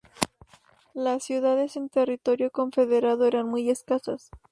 Las 0.95 1.23
ciudades 1.25 1.75
en 1.75 1.87
territorio 1.87 2.49
confederado 2.49 3.27
eran 3.27 3.47
muy 3.47 3.69
escasas. 3.69 4.31